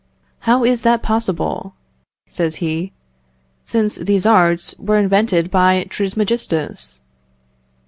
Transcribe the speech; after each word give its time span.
"How 0.49 0.63
is 0.63 0.81
that 0.81 1.03
possible," 1.03 1.75
says 2.27 2.55
he, 2.55 2.91
"since 3.65 3.97
these 3.97 4.25
arts 4.25 4.73
were 4.79 4.97
invented 4.97 5.51
by 5.51 5.83
Trismegistus?" 5.91 7.01